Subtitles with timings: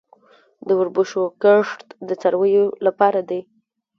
[0.67, 3.41] د وربشو کښت د څارویو لپاره دی